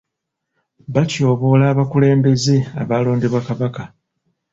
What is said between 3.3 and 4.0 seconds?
Kabaka.